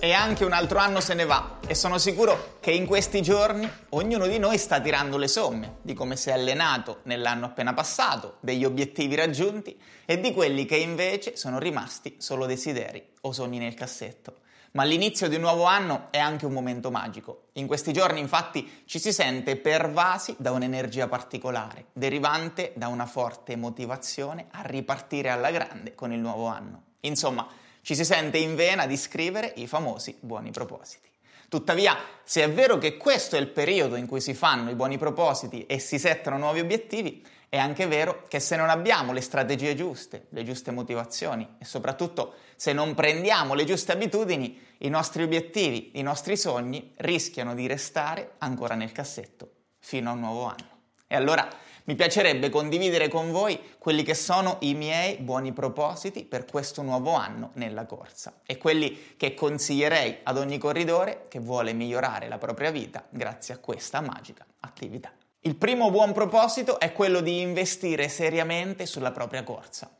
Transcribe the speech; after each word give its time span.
E 0.00 0.12
anche 0.12 0.44
un 0.44 0.52
altro 0.52 0.78
anno 0.78 1.00
se 1.00 1.14
ne 1.14 1.24
va 1.24 1.58
e 1.66 1.74
sono 1.74 1.98
sicuro 1.98 2.58
che 2.60 2.70
in 2.70 2.86
questi 2.86 3.20
giorni 3.20 3.68
ognuno 3.90 4.28
di 4.28 4.38
noi 4.38 4.56
sta 4.56 4.80
tirando 4.80 5.16
le 5.16 5.26
somme 5.26 5.78
di 5.82 5.92
come 5.92 6.16
si 6.16 6.28
è 6.28 6.32
allenato 6.32 7.00
nell'anno 7.02 7.46
appena 7.46 7.74
passato, 7.74 8.36
degli 8.38 8.64
obiettivi 8.64 9.16
raggiunti 9.16 9.76
e 10.04 10.20
di 10.20 10.32
quelli 10.32 10.66
che 10.66 10.76
invece 10.76 11.36
sono 11.36 11.58
rimasti 11.58 12.14
solo 12.18 12.46
desideri 12.46 13.04
o 13.22 13.32
sogni 13.32 13.58
nel 13.58 13.74
cassetto. 13.74 14.36
Ma 14.72 14.84
l'inizio 14.84 15.28
di 15.28 15.34
un 15.34 15.40
nuovo 15.40 15.64
anno 15.64 16.06
è 16.10 16.18
anche 16.18 16.46
un 16.46 16.52
momento 16.52 16.92
magico. 16.92 17.48
In 17.54 17.66
questi 17.66 17.92
giorni 17.92 18.20
infatti 18.20 18.84
ci 18.86 19.00
si 19.00 19.12
sente 19.12 19.56
pervasi 19.56 20.36
da 20.38 20.52
un'energia 20.52 21.08
particolare, 21.08 21.86
derivante 21.92 22.72
da 22.76 22.86
una 22.86 23.06
forte 23.06 23.56
motivazione 23.56 24.46
a 24.52 24.62
ripartire 24.62 25.30
alla 25.30 25.50
grande 25.50 25.96
con 25.96 26.12
il 26.12 26.20
nuovo 26.20 26.46
anno. 26.46 26.82
Insomma, 27.00 27.48
ci 27.88 27.94
si 27.94 28.04
sente 28.04 28.36
in 28.36 28.54
vena 28.54 28.84
di 28.84 28.98
scrivere 28.98 29.50
i 29.56 29.66
famosi 29.66 30.14
buoni 30.20 30.50
propositi. 30.50 31.08
Tuttavia, 31.48 31.96
se 32.22 32.42
è 32.42 32.50
vero 32.52 32.76
che 32.76 32.98
questo 32.98 33.36
è 33.36 33.38
il 33.38 33.48
periodo 33.48 33.96
in 33.96 34.06
cui 34.06 34.20
si 34.20 34.34
fanno 34.34 34.68
i 34.68 34.74
buoni 34.74 34.98
propositi 34.98 35.64
e 35.64 35.78
si 35.78 35.98
settano 35.98 36.36
nuovi 36.36 36.60
obiettivi, 36.60 37.26
è 37.48 37.56
anche 37.56 37.86
vero 37.86 38.24
che 38.28 38.40
se 38.40 38.56
non 38.56 38.68
abbiamo 38.68 39.14
le 39.14 39.22
strategie 39.22 39.74
giuste, 39.74 40.26
le 40.28 40.44
giuste 40.44 40.70
motivazioni 40.70 41.48
e 41.58 41.64
soprattutto 41.64 42.34
se 42.56 42.74
non 42.74 42.94
prendiamo 42.94 43.54
le 43.54 43.64
giuste 43.64 43.92
abitudini, 43.92 44.60
i 44.80 44.90
nostri 44.90 45.22
obiettivi, 45.22 45.92
i 45.94 46.02
nostri 46.02 46.36
sogni 46.36 46.92
rischiano 46.96 47.54
di 47.54 47.66
restare 47.66 48.32
ancora 48.36 48.74
nel 48.74 48.92
cassetto 48.92 49.50
fino 49.78 50.10
a 50.10 50.12
un 50.12 50.20
nuovo 50.20 50.44
anno. 50.44 50.77
E 51.08 51.16
allora 51.16 51.48
mi 51.84 51.94
piacerebbe 51.94 52.50
condividere 52.50 53.08
con 53.08 53.32
voi 53.32 53.58
quelli 53.78 54.02
che 54.02 54.12
sono 54.12 54.58
i 54.60 54.74
miei 54.74 55.16
buoni 55.16 55.54
propositi 55.54 56.26
per 56.26 56.44
questo 56.44 56.82
nuovo 56.82 57.14
anno 57.14 57.50
nella 57.54 57.86
corsa 57.86 58.40
e 58.44 58.58
quelli 58.58 59.14
che 59.16 59.32
consiglierei 59.32 60.18
ad 60.22 60.36
ogni 60.36 60.58
corridore 60.58 61.24
che 61.28 61.38
vuole 61.38 61.72
migliorare 61.72 62.28
la 62.28 62.36
propria 62.36 62.70
vita 62.70 63.06
grazie 63.08 63.54
a 63.54 63.58
questa 63.58 64.02
magica 64.02 64.44
attività. 64.60 65.10
Il 65.40 65.56
primo 65.56 65.90
buon 65.90 66.12
proposito 66.12 66.78
è 66.78 66.92
quello 66.92 67.22
di 67.22 67.40
investire 67.40 68.10
seriamente 68.10 68.84
sulla 68.84 69.12
propria 69.12 69.42
corsa. 69.42 69.90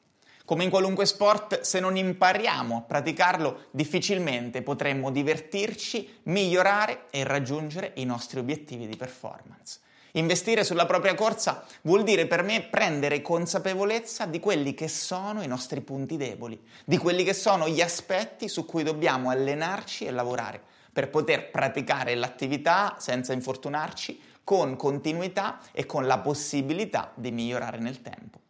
Come 0.44 0.64
in 0.64 0.70
qualunque 0.70 1.06
sport, 1.06 1.60
se 1.60 1.80
non 1.80 1.96
impariamo 1.96 2.76
a 2.76 2.80
praticarlo, 2.82 3.66
difficilmente 3.70 4.60
potremmo 4.60 5.10
divertirci, 5.10 6.20
migliorare 6.24 7.04
e 7.10 7.24
raggiungere 7.24 7.92
i 7.96 8.04
nostri 8.04 8.40
obiettivi 8.40 8.86
di 8.86 8.96
performance. 8.96 9.80
Investire 10.18 10.64
sulla 10.64 10.84
propria 10.84 11.14
corsa 11.14 11.64
vuol 11.82 12.02
dire 12.02 12.26
per 12.26 12.42
me 12.42 12.62
prendere 12.62 13.22
consapevolezza 13.22 14.26
di 14.26 14.40
quelli 14.40 14.74
che 14.74 14.88
sono 14.88 15.42
i 15.42 15.46
nostri 15.46 15.80
punti 15.80 16.16
deboli, 16.16 16.60
di 16.84 16.96
quelli 16.96 17.22
che 17.22 17.32
sono 17.32 17.68
gli 17.68 17.80
aspetti 17.80 18.48
su 18.48 18.66
cui 18.66 18.82
dobbiamo 18.82 19.30
allenarci 19.30 20.06
e 20.06 20.10
lavorare 20.10 20.60
per 20.92 21.08
poter 21.08 21.50
praticare 21.50 22.16
l'attività 22.16 22.96
senza 22.98 23.32
infortunarci, 23.32 24.20
con 24.42 24.74
continuità 24.74 25.60
e 25.70 25.86
con 25.86 26.08
la 26.08 26.18
possibilità 26.18 27.12
di 27.14 27.30
migliorare 27.30 27.78
nel 27.78 28.02
tempo. 28.02 28.40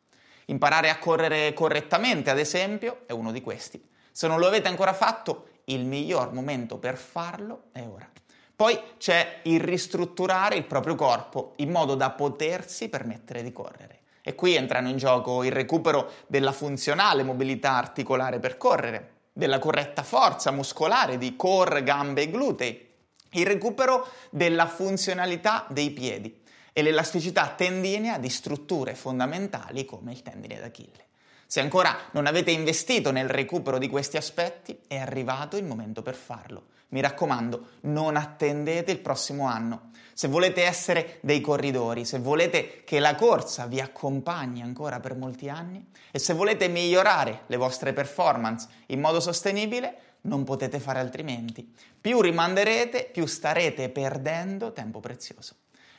Imparare 0.47 0.89
a 0.89 0.99
correre 0.99 1.53
correttamente, 1.53 2.31
ad 2.31 2.39
esempio, 2.39 3.03
è 3.05 3.13
uno 3.13 3.31
di 3.31 3.43
questi. 3.43 3.87
Se 4.11 4.27
non 4.27 4.39
lo 4.39 4.47
avete 4.47 4.69
ancora 4.69 4.95
fatto, 4.95 5.49
il 5.65 5.85
miglior 5.85 6.33
momento 6.33 6.79
per 6.79 6.97
farlo 6.97 7.65
è 7.73 7.85
ora. 7.87 8.09
Poi 8.59 8.77
c'è 8.99 9.43
il 9.43 9.61
ristrutturare 9.61 10.57
il 10.57 10.65
proprio 10.65 10.97
corpo 10.97 11.53
in 11.59 11.71
modo 11.71 11.95
da 11.95 12.11
potersi 12.11 12.89
permettere 12.89 13.45
di 13.45 13.53
correre. 13.53 14.01
E 14.21 14.35
qui 14.35 14.57
entrano 14.57 14.89
in 14.89 14.97
gioco 14.97 15.45
il 15.45 15.53
recupero 15.53 16.11
della 16.27 16.51
funzionale 16.51 17.23
mobilità 17.23 17.77
articolare 17.77 18.41
per 18.41 18.57
correre, 18.57 19.13
della 19.33 19.61
corretta 19.61 20.03
forza 20.03 20.51
muscolare 20.51 21.19
di 21.19 21.37
core, 21.37 21.85
gambe 21.85 22.23
e 22.23 22.31
glutei, 22.33 22.89
il 23.35 23.47
recupero 23.47 24.09
della 24.31 24.67
funzionalità 24.67 25.65
dei 25.69 25.93
piedi 25.93 26.43
e 26.73 26.83
l'elasticità 26.83 27.55
tendinea 27.57 28.19
di 28.19 28.29
strutture 28.29 28.97
fondamentali 28.97 29.85
come 29.85 30.11
il 30.11 30.23
tendine 30.23 30.59
d'Achille. 30.59 31.08
Se 31.51 31.61
ancora 31.61 31.97
non 32.11 32.27
avete 32.27 32.51
investito 32.51 33.11
nel 33.11 33.27
recupero 33.27 33.79
di 33.79 33.89
questi 33.89 34.19
aspetti, 34.19 34.81
è 34.87 34.99
arrivato 34.99 35.57
il 35.57 35.65
momento 35.65 36.03
per 36.03 36.15
farlo. 36.15 36.67
Mi 36.89 37.01
raccomando, 37.01 37.69
non 37.83 38.17
attendete 38.17 38.93
il 38.93 38.99
prossimo 38.99 39.47
anno. 39.47 39.93
Se 40.13 40.29
volete 40.29 40.65
essere 40.65 41.21
dei 41.23 41.41
corridori, 41.41 42.05
se 42.05 42.19
volete 42.19 42.83
che 42.85 42.99
la 42.99 43.15
corsa 43.15 43.65
vi 43.65 43.81
accompagni 43.81 44.61
ancora 44.61 45.01
per 45.01 45.15
molti 45.15 45.49
anni 45.49 45.83
e 46.11 46.19
se 46.19 46.35
volete 46.35 46.69
migliorare 46.69 47.45
le 47.47 47.57
vostre 47.57 47.95
performance 47.95 48.69
in 48.89 49.01
modo 49.01 49.19
sostenibile, 49.19 50.17
non 50.23 50.45
potete 50.45 50.79
fare 50.79 50.99
altrimenti. 50.99 51.67
Più 51.99 52.21
rimanderete, 52.21 53.09
più 53.11 53.25
starete 53.25 53.89
perdendo 53.89 54.75
tempo 54.75 55.01
prezioso. 55.01 55.55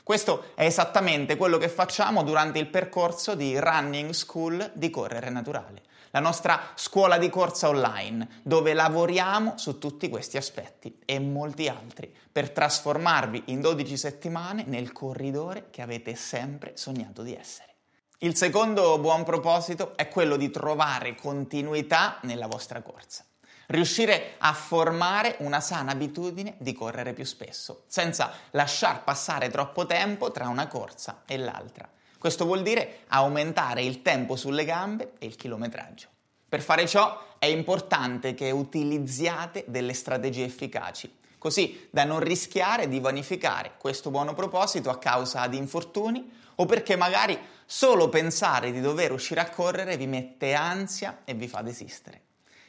Questo 0.10 0.46
è 0.56 0.66
esattamente 0.66 1.38
quello 1.38 1.60
che 1.60 1.70
facciamo 1.70 2.24
durante 2.24 2.58
il 2.58 2.66
percorso 2.66 3.36
di 3.36 3.60
Running 3.60 4.10
School 4.10 4.72
di 4.74 4.90
Correre 4.90 5.30
Naturale, 5.30 5.84
la 6.10 6.20
nostra 6.20 6.72
scuola 6.74 7.20
di 7.20 7.30
corsa 7.30 7.68
online, 7.68 8.42
dove 8.42 8.74
lavoriamo 8.74 9.60
su 9.60 9.78
tutti 9.78 10.10
questi 10.10 10.38
aspetti 10.38 10.98
e 11.06 11.20
molti 11.20 11.68
altri 11.68 12.12
per 12.32 12.50
trasformarvi 12.50 13.44
in 13.50 13.62
12 13.62 13.98
settimane 13.98 14.64
nel 14.66 14.92
corridore 14.94 15.68
che 15.70 15.84
avete 15.84 16.16
sempre 16.16 16.72
sognato 16.74 17.22
di 17.22 17.36
essere. 17.36 17.76
Il 18.18 18.36
secondo 18.36 18.98
buon 18.98 19.24
proposito 19.24 19.96
è 19.96 20.08
quello 20.08 20.38
di 20.38 20.50
trovare 20.50 21.14
continuità 21.14 22.18
nella 22.24 22.48
vostra 22.48 22.82
corsa 22.82 23.29
riuscire 23.70 24.36
a 24.40 24.54
formare 24.54 25.36
una 25.40 25.60
sana 25.60 25.92
abitudine 25.92 26.56
di 26.58 26.74
correre 26.74 27.14
più 27.14 27.24
spesso, 27.24 27.84
senza 27.88 28.32
lasciar 28.52 29.04
passare 29.04 29.50
troppo 29.50 29.86
tempo 29.86 30.32
tra 30.32 30.48
una 30.48 30.68
corsa 30.68 31.24
e 31.26 31.38
l'altra. 31.38 31.88
Questo 32.18 32.46
vuol 32.46 32.64
dire 32.64 33.02
aumentare 33.08 33.84
il 33.84 34.02
tempo 34.02 34.36
sulle 34.36 34.66
gambe 34.66 35.14
e 35.20 35.26
il 35.26 35.36
chilometraggio. 35.36 36.08
Per 36.50 36.62
fare 36.62 36.88
ciò 36.88 37.36
è 37.38 37.46
importante 37.46 38.34
che 38.34 38.50
utilizziate 38.50 39.66
delle 39.68 39.94
strategie 39.94 40.46
efficaci, 40.46 41.18
così 41.38 41.88
da 41.92 42.06
non 42.06 42.20
rischiare 42.20 42.88
di 42.88 43.00
vanificare 43.00 43.74
questo 43.78 44.10
buono 44.10 44.34
proposito 44.34 44.90
a 44.90 44.98
causa 44.98 45.46
di 45.46 45.58
infortuni 45.58 46.38
o 46.56 46.66
perché 46.66 46.96
magari 46.96 47.40
solo 47.66 48.10
pensare 48.10 48.72
di 48.72 48.82
dover 48.82 49.12
uscire 49.12 49.42
a 49.42 49.50
correre 49.50 49.96
vi 49.96 50.08
mette 50.08 50.56
ansia 50.56 51.22
e 51.24 51.36
vi 51.36 51.48
fa 51.48 51.62
desistere. 51.62 52.24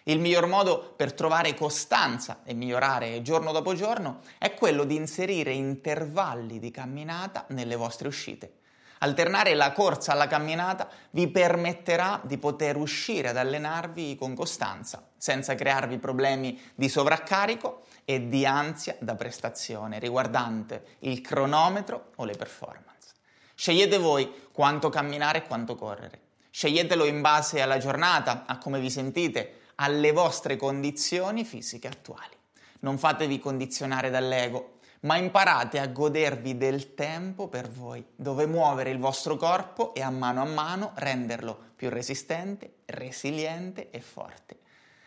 Il 0.04 0.18
miglior 0.18 0.46
modo 0.46 0.94
per 0.96 1.12
trovare 1.12 1.54
costanza 1.54 2.40
e 2.44 2.54
migliorare 2.54 3.20
giorno 3.22 3.52
dopo 3.52 3.74
giorno 3.74 4.20
è 4.38 4.54
quello 4.54 4.84
di 4.84 4.96
inserire 4.96 5.52
intervalli 5.52 6.58
di 6.58 6.70
camminata 6.70 7.44
nelle 7.48 7.76
vostre 7.76 8.08
uscite. 8.08 8.54
Alternare 9.02 9.54
la 9.54 9.72
corsa 9.72 10.12
alla 10.12 10.26
camminata 10.26 10.88
vi 11.10 11.28
permetterà 11.28 12.20
di 12.22 12.36
poter 12.36 12.76
uscire 12.76 13.28
ad 13.28 13.36
allenarvi 13.38 14.14
con 14.16 14.34
costanza, 14.34 15.06
senza 15.16 15.54
crearvi 15.54 15.98
problemi 15.98 16.60
di 16.74 16.88
sovraccarico 16.88 17.84
e 18.04 18.28
di 18.28 18.44
ansia 18.44 18.96
da 19.00 19.14
prestazione 19.14 19.98
riguardante 19.98 20.96
il 21.00 21.22
cronometro 21.22 22.12
o 22.16 22.24
le 22.24 22.34
performance. 22.34 23.12
Scegliete 23.54 23.96
voi 23.98 24.48
quanto 24.52 24.90
camminare 24.90 25.38
e 25.38 25.46
quanto 25.46 25.76
correre. 25.76 26.20
Sceglietelo 26.50 27.04
in 27.04 27.20
base 27.20 27.62
alla 27.62 27.78
giornata, 27.78 28.44
a 28.46 28.58
come 28.58 28.80
vi 28.80 28.90
sentite, 28.90 29.59
alle 29.80 30.12
vostre 30.12 30.56
condizioni 30.56 31.44
fisiche 31.44 31.88
attuali. 31.88 32.36
Non 32.80 32.98
fatevi 32.98 33.38
condizionare 33.38 34.10
dall'ego, 34.10 34.78
ma 35.00 35.16
imparate 35.16 35.78
a 35.78 35.86
godervi 35.86 36.56
del 36.56 36.94
tempo 36.94 37.48
per 37.48 37.68
voi, 37.68 38.04
dove 38.14 38.46
muovere 38.46 38.90
il 38.90 38.98
vostro 38.98 39.36
corpo 39.36 39.94
e 39.94 40.02
a 40.02 40.10
mano 40.10 40.42
a 40.42 40.46
mano 40.46 40.92
renderlo 40.96 41.58
più 41.76 41.88
resistente, 41.88 42.74
resiliente 42.86 43.90
e 43.90 44.00
forte. 44.00 44.58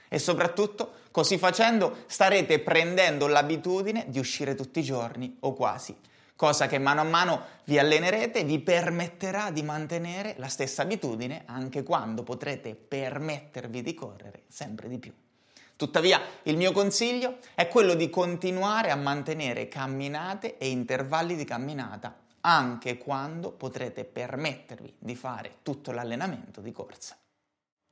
E 0.08 0.18
soprattutto, 0.20 0.94
così 1.12 1.38
facendo, 1.38 2.04
starete 2.08 2.60
prendendo 2.60 3.28
l'abitudine 3.28 4.06
di 4.08 4.20
uscire 4.20 4.56
tutti 4.56 4.80
i 4.80 4.84
giorni 4.84 5.38
o 5.42 5.54
quasi 5.54 5.96
cosa 6.44 6.68
che 6.68 6.78
mano 6.78 7.00
a 7.00 7.06
mano 7.06 7.42
vi 7.64 7.80
allenerete 7.80 8.44
vi 8.44 8.60
permetterà 8.60 9.50
di 9.50 9.64
mantenere 9.64 10.36
la 10.40 10.50
stessa 10.50 10.82
abitudine 10.82 11.44
anche 11.46 11.84
quando 11.84 12.24
potrete 12.24 12.76
permettervi 12.76 13.82
di 13.82 13.94
correre 13.94 14.44
sempre 14.50 14.90
di 14.90 14.98
più. 14.98 15.14
Tuttavia, 15.78 16.22
il 16.44 16.58
mio 16.58 16.74
consiglio 16.74 17.38
è 17.56 17.70
quello 17.70 17.94
di 17.94 18.10
continuare 18.10 18.92
a 18.92 18.98
mantenere 18.98 19.70
camminate 19.70 20.58
e 20.58 20.68
intervalli 20.68 21.38
di 21.38 21.46
camminata 21.46 22.14
anche 22.42 22.98
quando 22.98 23.54
potrete 23.54 24.04
permettervi 24.04 24.96
di 25.00 25.16
fare 25.16 25.60
tutto 25.64 25.94
l'allenamento 25.94 26.60
di 26.60 26.74
corsa. 26.74 27.16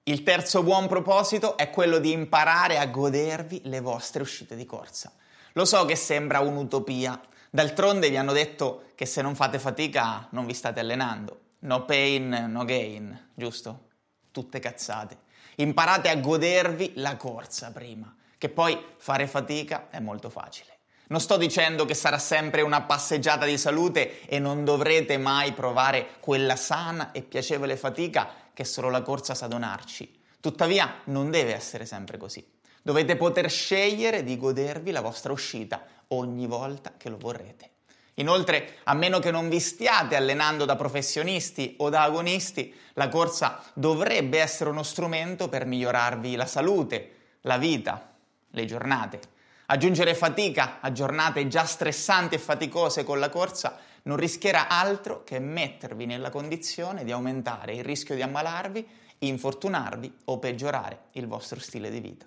Il 0.04 0.24
terzo 0.24 0.62
buon 0.62 0.90
proposito 0.90 1.56
è 1.56 1.70
quello 1.70 2.00
di 2.00 2.12
imparare 2.12 2.80
a 2.80 2.88
godervi 2.88 3.62
le 3.64 3.80
vostre 3.80 4.22
uscite 4.22 4.58
di 4.58 4.66
corsa. 4.66 5.14
Lo 5.54 5.64
so 5.64 5.86
che 5.86 5.96
sembra 5.96 6.42
un'utopia, 6.42 7.18
d'altronde 7.52 8.10
vi 8.10 8.18
hanno 8.18 8.32
detto 8.32 8.86
che 8.96 9.06
se 9.06 9.22
non 9.22 9.36
fate 9.36 9.60
fatica 9.60 10.28
non 10.32 10.46
vi 10.46 10.54
state 10.54 10.80
allenando. 10.80 11.40
No 11.60 11.86
pain, 11.86 12.48
no 12.50 12.66
gain, 12.66 13.30
giusto? 13.36 13.90
Tutte 14.32 14.60
cazzate. 14.60 15.18
Imparate 15.58 16.10
a 16.10 16.16
godervi 16.16 16.94
la 16.96 17.18
corsa 17.18 17.72
prima, 17.72 18.16
che 18.38 18.50
poi 18.50 18.76
fare 18.98 19.28
fatica 19.28 19.90
è 19.90 20.00
molto 20.00 20.30
facile. 20.30 20.80
Non 21.10 21.20
sto 21.20 21.36
dicendo 21.36 21.84
che 21.84 21.94
sarà 21.94 22.18
sempre 22.18 22.62
una 22.62 22.84
passeggiata 22.84 23.46
di 23.46 23.58
salute 23.58 24.22
e 24.28 24.40
non 24.40 24.64
dovrete 24.64 25.18
mai 25.18 25.52
provare 25.52 26.08
quella 26.22 26.56
sana 26.56 27.12
e 27.12 27.22
piacevole 27.22 27.76
fatica 27.76 28.30
che 28.54 28.64
solo 28.64 28.90
la 28.90 29.02
corsa 29.02 29.36
sa 29.36 29.48
donarci. 29.48 30.20
Tuttavia 30.40 31.02
non 31.06 31.30
deve 31.30 31.54
essere 31.54 31.86
sempre 31.86 32.18
così. 32.18 32.44
Dovete 32.82 33.16
poter 33.16 33.50
scegliere 33.50 34.24
di 34.24 34.38
godervi 34.38 34.92
la 34.92 35.02
vostra 35.02 35.32
uscita 35.32 35.84
ogni 36.10 36.48
volta 36.48 36.94
che 36.98 37.10
lo 37.10 37.18
vorrete. 37.18 37.70
Inoltre, 38.16 38.78
a 38.84 38.94
meno 38.94 39.20
che 39.20 39.32
non 39.32 39.50
vi 39.50 39.60
stiate 39.60 40.16
allenando 40.16 40.66
da 40.66 40.76
professionisti 40.76 41.76
o 41.78 41.90
da 41.90 42.02
agonisti, 42.02 42.74
la 42.94 43.08
corsa 43.08 43.64
dovrebbe 43.74 44.40
essere 44.40 44.70
uno 44.70 44.84
strumento 44.84 45.48
per 45.48 45.66
migliorarvi 45.66 46.36
la 46.36 46.46
salute, 46.46 47.12
la 47.42 47.58
vita, 47.58 48.14
le 48.50 48.66
giornate. 48.66 49.20
Aggiungere 49.68 50.14
fatica 50.16 50.80
a 50.82 50.92
giornate 50.92 51.48
già 51.48 51.66
stressanti 51.66 52.36
e 52.36 52.40
faticose 52.40 53.04
con 53.04 53.20
la 53.20 53.30
corsa 53.30 53.78
non 54.04 54.18
rischierà 54.18 54.68
altro 54.68 55.24
che 55.24 55.40
mettervi 55.40 56.06
nella 56.06 56.30
condizione 56.30 57.04
di 57.04 57.12
aumentare 57.12 57.76
il 57.76 57.84
rischio 57.84 58.16
di 58.16 58.22
ammalarvi, 58.22 58.88
infortunarvi 59.20 60.14
o 60.26 60.40
peggiorare 60.40 61.04
il 61.12 61.28
vostro 61.28 61.60
stile 61.60 61.90
di 61.90 62.00
vita. 62.00 62.26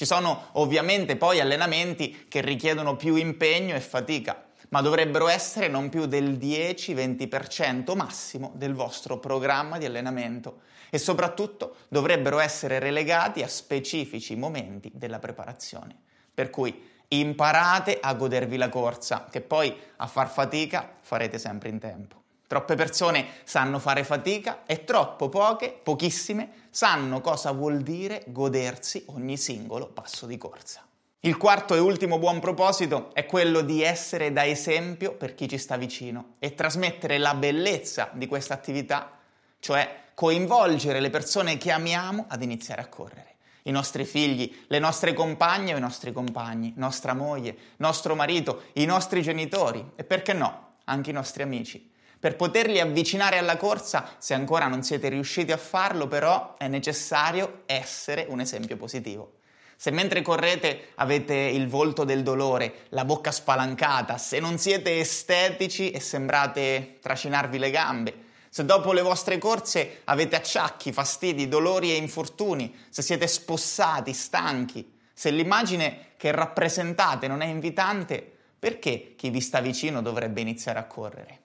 Ci 0.00 0.06
sono 0.06 0.46
ovviamente 0.52 1.16
poi 1.16 1.40
allenamenti 1.40 2.24
che 2.26 2.40
richiedono 2.40 2.96
più 2.96 3.16
impegno 3.16 3.74
e 3.74 3.80
fatica, 3.80 4.46
ma 4.70 4.80
dovrebbero 4.80 5.28
essere 5.28 5.68
non 5.68 5.90
più 5.90 6.06
del 6.06 6.38
10-20% 6.38 7.94
massimo 7.94 8.50
del 8.54 8.72
vostro 8.72 9.18
programma 9.18 9.76
di 9.76 9.84
allenamento 9.84 10.60
e 10.88 10.96
soprattutto 10.96 11.76
dovrebbero 11.88 12.38
essere 12.38 12.78
relegati 12.78 13.42
a 13.42 13.46
specifici 13.46 14.36
momenti 14.36 14.90
della 14.94 15.18
preparazione. 15.18 15.94
Per 16.32 16.48
cui 16.48 16.82
imparate 17.08 17.98
a 18.00 18.14
godervi 18.14 18.56
la 18.56 18.70
corsa, 18.70 19.26
che 19.30 19.42
poi 19.42 19.76
a 19.96 20.06
far 20.06 20.30
fatica 20.30 20.96
farete 21.02 21.38
sempre 21.38 21.68
in 21.68 21.78
tempo. 21.78 22.19
Troppe 22.50 22.74
persone 22.74 23.28
sanno 23.44 23.78
fare 23.78 24.02
fatica 24.02 24.64
e 24.66 24.82
troppo 24.82 25.28
poche, 25.28 25.70
pochissime, 25.70 26.66
sanno 26.70 27.20
cosa 27.20 27.52
vuol 27.52 27.78
dire 27.82 28.24
godersi 28.26 29.04
ogni 29.10 29.36
singolo 29.36 29.86
passo 29.86 30.26
di 30.26 30.36
corsa. 30.36 30.84
Il 31.20 31.36
quarto 31.36 31.76
e 31.76 31.78
ultimo 31.78 32.18
buon 32.18 32.40
proposito 32.40 33.14
è 33.14 33.24
quello 33.24 33.60
di 33.60 33.84
essere 33.84 34.32
da 34.32 34.44
esempio 34.44 35.14
per 35.14 35.36
chi 35.36 35.48
ci 35.48 35.58
sta 35.58 35.76
vicino 35.76 36.34
e 36.40 36.56
trasmettere 36.56 37.18
la 37.18 37.36
bellezza 37.36 38.10
di 38.14 38.26
questa 38.26 38.54
attività, 38.54 39.16
cioè 39.60 40.06
coinvolgere 40.14 40.98
le 40.98 41.10
persone 41.10 41.56
che 41.56 41.70
amiamo 41.70 42.24
ad 42.26 42.42
iniziare 42.42 42.82
a 42.82 42.88
correre. 42.88 43.36
I 43.62 43.70
nostri 43.70 44.04
figli, 44.04 44.64
le 44.66 44.80
nostre 44.80 45.12
compagne 45.12 45.74
o 45.74 45.76
i 45.76 45.80
nostri 45.80 46.10
compagni, 46.12 46.72
nostra 46.74 47.14
moglie, 47.14 47.56
nostro 47.76 48.16
marito, 48.16 48.62
i 48.72 48.86
nostri 48.86 49.22
genitori 49.22 49.92
e 49.94 50.02
perché 50.02 50.32
no, 50.32 50.78
anche 50.86 51.10
i 51.10 51.12
nostri 51.12 51.44
amici. 51.44 51.98
Per 52.20 52.36
poterli 52.36 52.78
avvicinare 52.78 53.38
alla 53.38 53.56
corsa, 53.56 54.16
se 54.18 54.34
ancora 54.34 54.66
non 54.66 54.82
siete 54.82 55.08
riusciti 55.08 55.52
a 55.52 55.56
farlo, 55.56 56.06
però 56.06 56.54
è 56.58 56.68
necessario 56.68 57.62
essere 57.64 58.26
un 58.28 58.40
esempio 58.40 58.76
positivo. 58.76 59.38
Se 59.74 59.90
mentre 59.90 60.20
correte 60.20 60.88
avete 60.96 61.32
il 61.34 61.66
volto 61.66 62.04
del 62.04 62.22
dolore, 62.22 62.80
la 62.90 63.06
bocca 63.06 63.32
spalancata, 63.32 64.18
se 64.18 64.38
non 64.38 64.58
siete 64.58 65.00
estetici 65.00 65.92
e 65.92 66.00
sembrate 66.00 66.98
tracinarvi 67.00 67.56
le 67.56 67.70
gambe, 67.70 68.14
se 68.50 68.66
dopo 68.66 68.92
le 68.92 69.00
vostre 69.00 69.38
corse 69.38 70.02
avete 70.04 70.36
acciacchi, 70.36 70.92
fastidi, 70.92 71.48
dolori 71.48 71.90
e 71.90 71.96
infortuni, 71.96 72.76
se 72.90 73.00
siete 73.00 73.26
spossati, 73.26 74.12
stanchi, 74.12 74.98
se 75.14 75.30
l'immagine 75.30 76.08
che 76.18 76.32
rappresentate 76.32 77.28
non 77.28 77.40
è 77.40 77.46
invitante, 77.46 78.30
perché 78.58 79.14
chi 79.16 79.30
vi 79.30 79.40
sta 79.40 79.60
vicino 79.60 80.02
dovrebbe 80.02 80.42
iniziare 80.42 80.78
a 80.78 80.84
correre? 80.84 81.39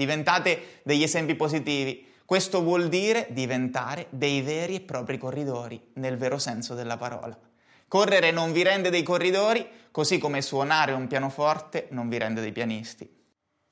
Diventate 0.00 0.80
degli 0.82 1.02
esempi 1.02 1.34
positivi. 1.34 2.06
Questo 2.24 2.62
vuol 2.62 2.88
dire 2.88 3.26
diventare 3.32 4.06
dei 4.08 4.40
veri 4.40 4.76
e 4.76 4.80
propri 4.80 5.18
corridori, 5.18 5.78
nel 5.96 6.16
vero 6.16 6.38
senso 6.38 6.72
della 6.72 6.96
parola. 6.96 7.38
Correre 7.86 8.30
non 8.30 8.50
vi 8.50 8.62
rende 8.62 8.88
dei 8.88 9.02
corridori, 9.02 9.68
così 9.90 10.16
come 10.16 10.40
suonare 10.40 10.92
un 10.92 11.06
pianoforte 11.06 11.88
non 11.90 12.08
vi 12.08 12.16
rende 12.16 12.40
dei 12.40 12.50
pianisti. 12.50 13.06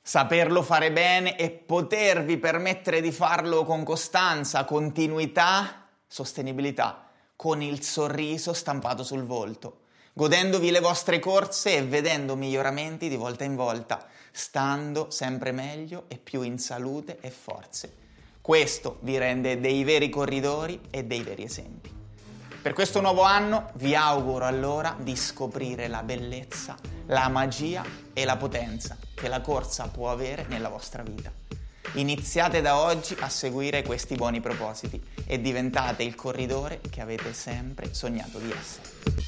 Saperlo 0.02 0.62
fare 0.62 0.92
bene 0.92 1.34
e 1.38 1.48
potervi 1.48 2.36
permettere 2.36 3.00
di 3.00 3.10
farlo 3.10 3.64
con 3.64 3.82
costanza, 3.82 4.66
continuità, 4.66 5.86
sostenibilità, 6.06 7.08
con 7.36 7.62
il 7.62 7.82
sorriso 7.82 8.52
stampato 8.52 9.02
sul 9.02 9.24
volto, 9.24 9.84
godendovi 10.18 10.72
le 10.72 10.80
vostre 10.80 11.20
corse 11.20 11.76
e 11.76 11.84
vedendo 11.84 12.34
miglioramenti 12.34 13.08
di 13.08 13.14
volta 13.14 13.44
in 13.44 13.54
volta, 13.54 14.04
stando 14.32 15.10
sempre 15.10 15.52
meglio 15.52 16.06
e 16.08 16.18
più 16.18 16.42
in 16.42 16.58
salute 16.58 17.18
e 17.20 17.30
forze. 17.30 17.92
Questo 18.40 18.98
vi 19.02 19.16
rende 19.16 19.60
dei 19.60 19.84
veri 19.84 20.08
corridori 20.08 20.80
e 20.90 21.04
dei 21.04 21.22
veri 21.22 21.44
esempi. 21.44 21.94
Per 22.60 22.72
questo 22.72 23.00
nuovo 23.00 23.22
anno 23.22 23.70
vi 23.74 23.94
auguro 23.94 24.44
allora 24.44 24.96
di 24.98 25.14
scoprire 25.14 25.86
la 25.86 26.02
bellezza, 26.02 26.74
la 27.06 27.28
magia 27.28 27.84
e 28.12 28.24
la 28.24 28.36
potenza 28.36 28.96
che 29.14 29.28
la 29.28 29.40
corsa 29.40 29.86
può 29.86 30.10
avere 30.10 30.46
nella 30.48 30.68
vostra 30.68 31.04
vita. 31.04 31.30
Iniziate 31.92 32.60
da 32.60 32.76
oggi 32.76 33.16
a 33.20 33.28
seguire 33.28 33.84
questi 33.84 34.16
buoni 34.16 34.40
propositi 34.40 35.00
e 35.24 35.40
diventate 35.40 36.02
il 36.02 36.16
corridore 36.16 36.80
che 36.90 37.02
avete 37.02 37.32
sempre 37.32 37.94
sognato 37.94 38.40
di 38.40 38.50
essere. 38.50 39.27